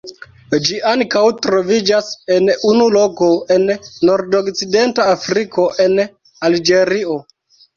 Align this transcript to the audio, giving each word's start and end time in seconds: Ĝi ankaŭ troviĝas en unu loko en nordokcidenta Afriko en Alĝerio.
Ĝi 0.67 0.77
ankaŭ 0.91 1.21
troviĝas 1.45 2.07
en 2.37 2.49
unu 2.71 2.87
loko 2.95 3.29
en 3.57 3.69
nordokcidenta 4.11 5.07
Afriko 5.13 5.69
en 5.87 6.01
Alĝerio. 6.51 7.21